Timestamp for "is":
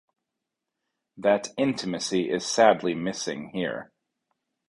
2.31-2.43